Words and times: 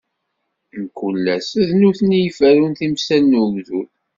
Mkul 0.83 1.23
ass, 1.35 1.49
d 1.67 1.69
nutni 1.79 2.15
i 2.17 2.21
yeferrun 2.25 2.73
timsal 2.79 3.23
n 3.27 3.39
ugdud. 3.43 3.91